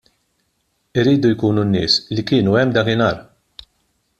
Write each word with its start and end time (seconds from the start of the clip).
Iridu 0.99 1.29
jkunu 1.33 1.63
n-nies 1.65 1.93
li 2.13 2.21
kienu 2.27 2.51
hemm 2.57 2.71
dakinhar. 2.75 3.17